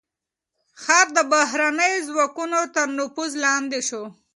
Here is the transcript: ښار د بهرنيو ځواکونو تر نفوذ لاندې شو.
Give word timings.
ښار 0.81 1.07
د 1.17 1.19
بهرنيو 1.31 2.05
ځواکونو 2.07 2.59
تر 2.75 2.87
نفوذ 2.97 3.31
لاندې 3.45 3.79
شو. 3.87 4.03